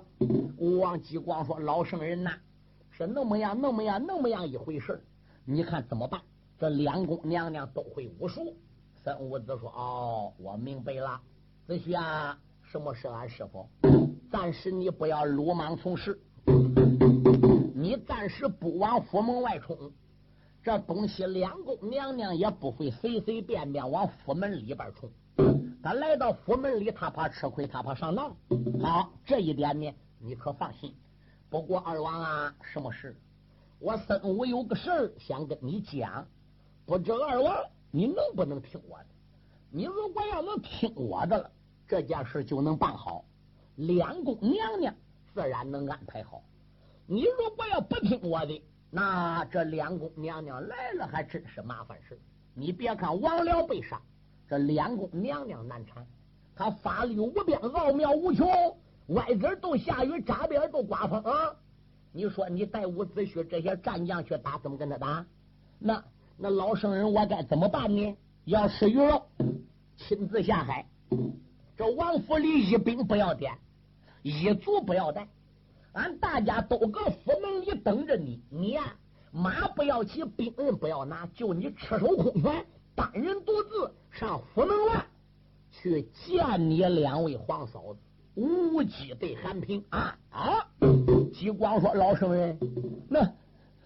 [0.58, 2.32] 吴王姬光说：“老圣人呐，
[2.92, 5.02] 是那么样，那么样，那么样一回事
[5.44, 6.22] 你看怎么办？
[6.60, 8.56] 这两宫娘娘都会武术。”
[9.04, 11.20] 孙武子说：“哦，我明白了。
[11.66, 13.68] 子虚啊，什么是俺师傅？
[14.32, 16.20] 暂时你不要鲁莽从事，
[17.74, 19.76] 你暂时不往府门外冲。
[20.62, 25.10] 这东西两宫娘娘也不会随随便便往府门里边冲。”
[25.88, 28.36] 他来到府门里，他怕吃亏，他怕上当。
[28.82, 30.94] 好，这一点呢，你可放心。
[31.50, 33.16] 不过二王啊，什么事？
[33.80, 36.28] 我孙武有个事想跟你讲，
[36.86, 37.56] 不知二王
[37.90, 39.06] 你能不能听我的？
[39.72, 41.50] 你如果要能听我的了，
[41.88, 43.24] 这件事就能办好，
[43.78, 44.94] 两宫娘娘
[45.34, 46.44] 自然能安排好。
[47.06, 48.62] 你如果要不听我的，
[48.92, 52.20] 那这两宫娘娘来了还真是麻烦事。
[52.54, 54.02] 你别看王僚被杀。
[54.50, 56.06] 这两宫娘娘难产，
[56.56, 58.48] 她法力无边，奥妙无穷，
[59.08, 61.56] 外边都下雨，扎边都刮风啊。
[62.14, 65.26] 你说你带伍子胥这些战将去打，怎么跟他打？
[65.80, 66.04] 那
[66.38, 68.18] 那老圣人我该怎么办呢？
[68.46, 69.22] 要吃鱼肉，
[69.98, 70.88] 亲自下海。
[71.76, 73.54] 这王府里一兵不要点，
[74.24, 75.28] 一卒不要带，
[75.92, 78.42] 俺大家都搁府门里等着你。
[78.50, 78.96] 你呀，
[79.32, 82.66] 马不要骑，兵刃不要拿，就你赤手空拳。
[82.96, 85.06] 单人独自上府门外
[85.70, 88.00] 去见你两位皇嫂子，
[88.34, 90.68] 无忌对韩平啊啊！
[91.32, 92.58] 吉光说：“老圣人，
[93.08, 93.32] 那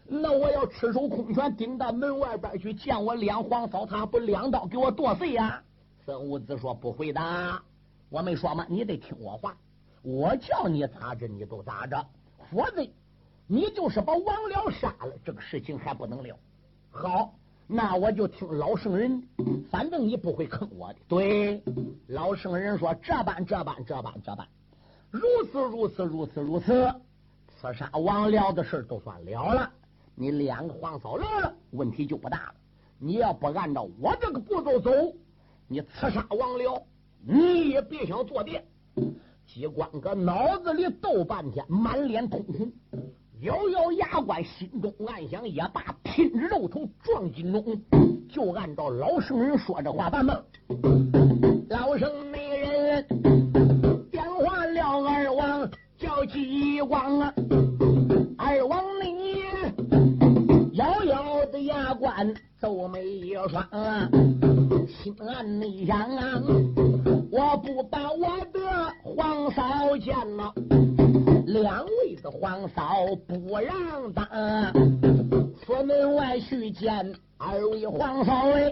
[0.05, 5.61] 那我要赤手空拳顶到门外边去见我两皇嫂，他不两刀给我剁碎呀？”
[6.05, 7.61] 孙武子说：“不会的，
[8.07, 9.57] 我没说嘛，你得听我话，
[10.01, 12.07] 我叫你咋着你都咋着，
[12.49, 12.87] 否则
[13.47, 16.39] 你就是把王僚杀了，这个事情还不能了。”
[16.89, 17.33] 好。
[17.73, 19.23] 那我就听老圣人，
[19.69, 20.99] 反正你不会坑我的。
[21.07, 21.63] 对，
[22.07, 24.45] 老圣人说这般这般这般这般，
[25.09, 26.93] 如此如此如此如此，
[27.47, 29.71] 刺杀王僚的事都算了了。
[30.15, 32.55] 你两个皇嫂来了，问题就不大了。
[32.99, 34.91] 你要不按照我这个步骤走，
[35.69, 36.83] 你刺杀王僚，
[37.25, 38.65] 你也别想坐殿。
[39.47, 42.69] 机关哥脑子里斗半天，满脸通红。
[43.41, 47.63] 咬咬牙关，心中暗想：也罢，拼着肉头撞金钟，
[48.29, 50.39] 就按照老圣人说这话办吧。
[51.67, 53.03] 老圣美人
[54.11, 55.67] 电话了二王，
[55.97, 57.33] 叫吉光啊，
[58.37, 59.41] 二王你
[60.73, 62.31] 咬咬的牙关，
[62.61, 64.07] 皱眉一双啊，
[64.87, 66.39] 心暗内想啊，
[67.31, 70.53] 我不把我的皇嫂见了。
[71.51, 74.25] 两位的皇嫂不让当，
[75.65, 78.71] 出门外去见二位皇嫂哎，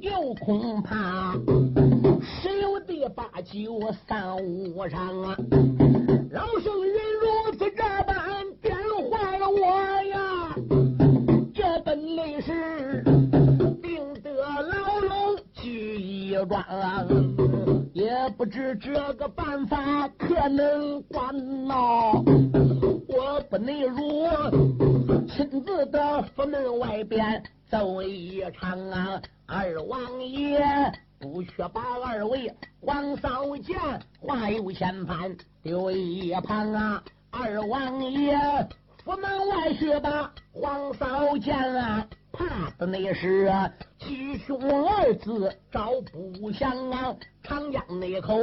[0.00, 1.34] 又恐怕
[2.22, 5.36] 十有的八九三五上啊！
[6.30, 8.74] 老圣人如此这般变
[9.10, 10.56] 坏了我呀，
[11.54, 13.04] 这本来是
[13.82, 17.51] 定得牢笼拘一桩。
[18.12, 21.34] 也不知这个办法可能管
[21.66, 21.74] 呐，
[23.08, 29.22] 我不能如亲自到府门外边走一场啊！
[29.46, 30.60] 二王爷
[31.18, 32.52] 不去把二位
[32.82, 33.78] 皇嫂见，
[34.20, 37.02] 话有千番丢一旁啊！
[37.30, 38.38] 二王爷
[39.02, 42.06] 府门外去把皇嫂见啊！
[42.32, 44.58] 怕的那是啊，七兄
[44.88, 47.14] 二字找不响啊！
[47.42, 48.34] 长江那口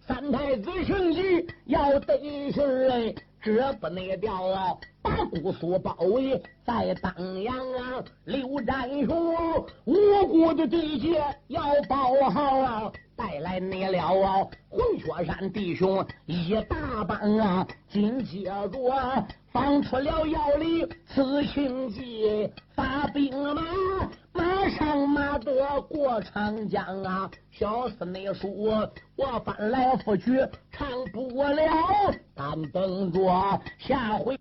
[0.00, 2.18] 三太子圣旨要得
[2.50, 4.76] 信儿，这不内调啊！
[5.00, 8.04] 把姑苏包围在当阳啊！
[8.24, 9.34] 刘占雄
[9.84, 12.92] 无辜的地界要保好啊！
[13.16, 14.46] 带来你了啊！
[14.68, 17.66] 混雪山弟兄一大帮啊！
[17.88, 18.68] 紧接着
[19.52, 23.62] 放出了要离此行计，发兵马
[24.32, 27.30] 马上马得过长江啊！
[27.50, 28.48] 小厮内书
[29.16, 30.38] 我翻来覆去
[30.70, 31.66] 唱不了，
[32.34, 34.38] 但等着下回。